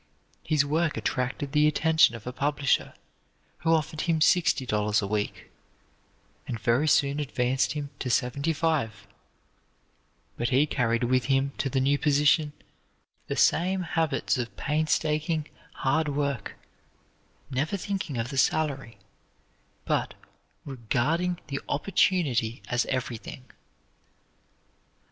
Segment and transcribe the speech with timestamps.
[0.43, 2.95] His work attracted the attention of a publisher
[3.59, 5.51] who offered him sixty dollars a week,
[6.47, 9.05] and very soon advanced him to seventy five;
[10.37, 12.51] but he carried with him to the new position
[13.27, 16.55] the same habits of painstaking, hard work,
[17.51, 18.97] never thinking of the salary,
[19.85, 20.15] but
[20.65, 23.43] regarding the opportunity as everything.